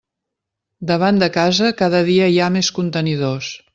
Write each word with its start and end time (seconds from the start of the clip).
Davant 0.91 1.21
de 1.23 1.29
casa 1.37 1.71
cada 1.83 1.99
dia 2.09 2.31
hi 2.33 2.41
ha 2.41 2.49
més 2.57 2.73
contenidors. 2.79 3.53